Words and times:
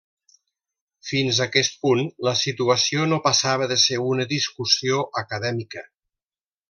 Fins 1.09 1.41
aquest 1.45 1.75
punt, 1.83 2.01
la 2.27 2.33
situació 2.43 3.05
no 3.11 3.21
passava 3.27 3.69
de 3.73 3.77
ser 3.85 4.01
una 4.15 4.27
discussió 4.33 5.03
acadèmica. 5.23 5.85